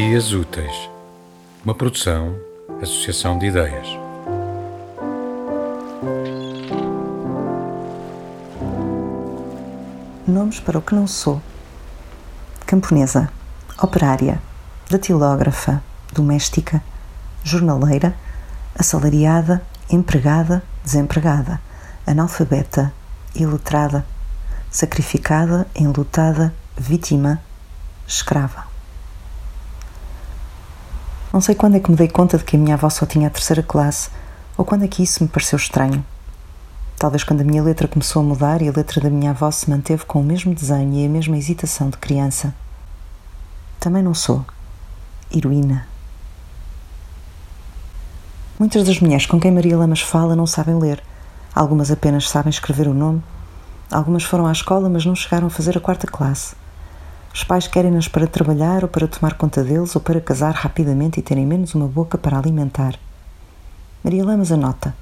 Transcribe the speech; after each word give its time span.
Dias 0.00 0.32
Úteis, 0.32 0.88
uma 1.64 1.74
produção, 1.74 2.38
associação 2.80 3.36
de 3.36 3.46
ideias. 3.46 3.88
Nomes 10.24 10.60
para 10.60 10.78
o 10.78 10.82
que 10.82 10.94
não 10.94 11.08
sou: 11.08 11.42
camponesa, 12.64 13.28
operária, 13.82 14.40
datilógrafa, 14.88 15.82
doméstica, 16.12 16.80
jornaleira, 17.42 18.14
assalariada, 18.78 19.64
empregada, 19.90 20.62
desempregada, 20.84 21.60
analfabeta, 22.06 22.94
iletrada, 23.34 24.06
sacrificada, 24.70 25.66
enlutada, 25.74 26.54
vítima, 26.76 27.42
escrava. 28.06 28.67
Não 31.32 31.40
sei 31.40 31.54
quando 31.54 31.76
é 31.76 31.80
que 31.80 31.90
me 31.90 31.96
dei 31.96 32.08
conta 32.08 32.38
de 32.38 32.44
que 32.44 32.56
a 32.56 32.58
minha 32.58 32.74
avó 32.74 32.88
só 32.88 33.04
tinha 33.04 33.28
a 33.28 33.30
terceira 33.30 33.62
classe, 33.62 34.10
ou 34.56 34.64
quando 34.64 34.84
é 34.84 34.88
que 34.88 35.02
isso 35.02 35.22
me 35.22 35.28
pareceu 35.28 35.56
estranho. 35.56 36.04
Talvez 36.98 37.22
quando 37.22 37.42
a 37.42 37.44
minha 37.44 37.62
letra 37.62 37.86
começou 37.86 38.22
a 38.22 38.24
mudar 38.24 38.60
e 38.62 38.68
a 38.68 38.72
letra 38.72 39.00
da 39.00 39.10
minha 39.10 39.30
avó 39.30 39.50
se 39.50 39.70
manteve 39.70 40.04
com 40.04 40.20
o 40.20 40.24
mesmo 40.24 40.54
desenho 40.54 40.94
e 40.94 41.06
a 41.06 41.08
mesma 41.08 41.36
hesitação 41.36 41.90
de 41.90 41.98
criança. 41.98 42.54
Também 43.78 44.02
não 44.02 44.14
sou 44.14 44.44
heroína. 45.32 45.86
Muitas 48.58 48.84
das 48.84 48.98
mulheres 48.98 49.26
com 49.26 49.38
quem 49.38 49.52
Maria 49.52 49.78
Lamas 49.78 50.00
fala 50.00 50.34
não 50.34 50.46
sabem 50.46 50.76
ler. 50.76 51.00
Algumas 51.54 51.90
apenas 51.90 52.28
sabem 52.28 52.50
escrever 52.50 52.88
o 52.88 52.94
nome. 52.94 53.22
Algumas 53.90 54.24
foram 54.24 54.46
à 54.46 54.52
escola, 54.52 54.88
mas 54.88 55.06
não 55.06 55.14
chegaram 55.14 55.46
a 55.46 55.50
fazer 55.50 55.76
a 55.76 55.80
quarta 55.80 56.06
classe. 56.06 56.56
Os 57.38 57.44
pais 57.44 57.68
querem-nas 57.68 58.08
para 58.08 58.26
trabalhar 58.26 58.82
ou 58.82 58.88
para 58.88 59.06
tomar 59.06 59.34
conta 59.34 59.62
deles 59.62 59.94
ou 59.94 60.00
para 60.00 60.20
casar 60.20 60.52
rapidamente 60.56 61.20
e 61.20 61.22
terem 61.22 61.46
menos 61.46 61.72
uma 61.72 61.86
boca 61.86 62.18
para 62.18 62.36
alimentar. 62.36 62.98
Maria 64.02 64.24
Lamas 64.24 64.50
anota. 64.50 64.92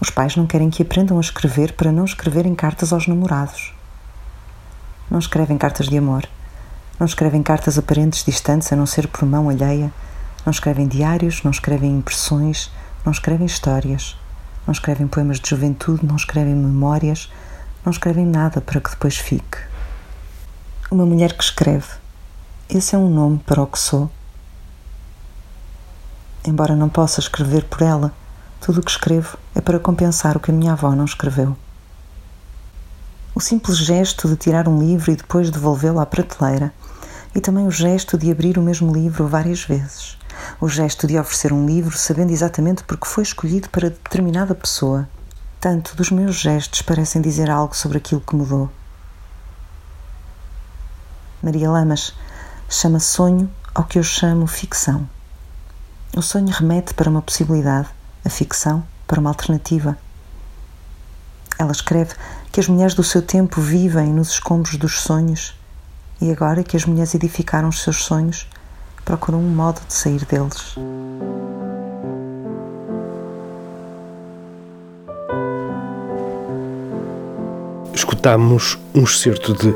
Os 0.00 0.10
pais 0.10 0.34
não 0.34 0.48
querem 0.48 0.68
que 0.68 0.82
aprendam 0.82 1.16
a 1.16 1.20
escrever 1.20 1.74
para 1.74 1.92
não 1.92 2.04
escreverem 2.04 2.56
cartas 2.56 2.92
aos 2.92 3.06
namorados. 3.06 3.72
Não 5.08 5.20
escrevem 5.20 5.56
cartas 5.56 5.88
de 5.88 5.96
amor. 5.96 6.26
Não 6.98 7.06
escrevem 7.06 7.40
cartas 7.40 7.78
a 7.78 7.82
parentes 7.82 8.24
distantes 8.24 8.72
a 8.72 8.76
não 8.76 8.84
ser 8.84 9.06
por 9.06 9.24
mão 9.24 9.48
alheia. 9.48 9.92
Não 10.44 10.50
escrevem 10.50 10.88
diários, 10.88 11.44
não 11.44 11.52
escrevem 11.52 11.98
impressões, 11.98 12.68
não 13.04 13.12
escrevem 13.12 13.46
histórias. 13.46 14.18
Não 14.66 14.72
escrevem 14.72 15.06
poemas 15.06 15.38
de 15.38 15.50
juventude, 15.50 16.04
não 16.04 16.16
escrevem 16.16 16.56
memórias, 16.56 17.30
não 17.84 17.92
escrevem 17.92 18.26
nada 18.26 18.60
para 18.60 18.80
que 18.80 18.90
depois 18.90 19.16
fique. 19.16 19.72
Uma 20.94 21.04
mulher 21.04 21.32
que 21.32 21.42
escreve. 21.42 21.88
Esse 22.70 22.94
é 22.94 22.98
um 22.98 23.10
nome 23.10 23.40
para 23.40 23.60
o 23.60 23.66
que 23.66 23.80
sou. 23.80 24.08
Embora 26.46 26.76
não 26.76 26.88
possa 26.88 27.18
escrever 27.18 27.64
por 27.64 27.82
ela, 27.82 28.14
tudo 28.60 28.78
o 28.78 28.80
que 28.80 28.92
escrevo 28.92 29.36
é 29.56 29.60
para 29.60 29.80
compensar 29.80 30.36
o 30.36 30.40
que 30.40 30.52
a 30.52 30.54
minha 30.54 30.70
avó 30.70 30.94
não 30.94 31.04
escreveu. 31.04 31.56
O 33.34 33.40
simples 33.40 33.76
gesto 33.76 34.28
de 34.28 34.36
tirar 34.36 34.68
um 34.68 34.78
livro 34.78 35.10
e 35.10 35.16
depois 35.16 35.50
devolvê-lo 35.50 35.98
à 35.98 36.06
prateleira, 36.06 36.72
e 37.34 37.40
também 37.40 37.66
o 37.66 37.72
gesto 37.72 38.16
de 38.16 38.30
abrir 38.30 38.56
o 38.56 38.62
mesmo 38.62 38.94
livro 38.94 39.26
várias 39.26 39.64
vezes, 39.64 40.16
o 40.60 40.68
gesto 40.68 41.08
de 41.08 41.18
oferecer 41.18 41.52
um 41.52 41.66
livro 41.66 41.98
sabendo 41.98 42.30
exatamente 42.30 42.84
porque 42.84 43.08
foi 43.08 43.24
escolhido 43.24 43.68
para 43.68 43.90
determinada 43.90 44.54
pessoa. 44.54 45.08
Tanto 45.60 45.96
dos 45.96 46.12
meus 46.12 46.36
gestos 46.36 46.82
parecem 46.82 47.20
dizer 47.20 47.50
algo 47.50 47.74
sobre 47.74 47.98
aquilo 47.98 48.20
que 48.20 48.36
mudou. 48.36 48.70
Maria 51.44 51.70
Lamas 51.70 52.14
chama 52.70 52.98
sonho 52.98 53.50
ao 53.74 53.84
que 53.84 53.98
eu 53.98 54.02
chamo 54.02 54.46
ficção. 54.46 55.06
O 56.16 56.22
sonho 56.22 56.48
remete 56.48 56.94
para 56.94 57.10
uma 57.10 57.20
possibilidade, 57.20 57.88
a 58.24 58.30
ficção 58.30 58.82
para 59.06 59.20
uma 59.20 59.28
alternativa. 59.28 59.94
Ela 61.58 61.72
escreve 61.72 62.14
que 62.50 62.60
as 62.60 62.66
mulheres 62.66 62.94
do 62.94 63.04
seu 63.04 63.20
tempo 63.20 63.60
vivem 63.60 64.06
nos 64.06 64.30
escombros 64.30 64.76
dos 64.76 65.02
sonhos 65.02 65.54
e 66.18 66.32
agora 66.32 66.64
que 66.64 66.78
as 66.78 66.86
mulheres 66.86 67.14
edificaram 67.14 67.68
os 67.68 67.82
seus 67.82 68.04
sonhos, 68.04 68.48
procuram 69.04 69.38
um 69.38 69.54
modo 69.54 69.82
de 69.86 69.92
sair 69.92 70.24
deles. 70.24 70.76
Escutamos 77.92 78.78
um 78.94 79.02
excerto 79.02 79.52
de 79.52 79.74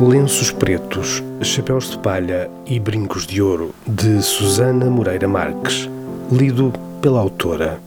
Lenços 0.00 0.50
Pretos, 0.50 1.24
Chapéus 1.40 1.90
de 1.90 1.98
Palha 1.98 2.50
e 2.66 2.78
Brincos 2.78 3.26
de 3.26 3.40
Ouro, 3.40 3.74
de 3.86 4.20
Susana 4.22 4.90
Moreira 4.90 5.26
Marques, 5.26 5.88
lido 6.30 6.70
pela 7.00 7.18
autora. 7.18 7.80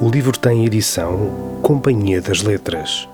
O 0.00 0.08
livro 0.08 0.38
tem 0.38 0.64
edição 0.64 1.58
Companhia 1.60 2.22
das 2.22 2.42
Letras. 2.42 3.06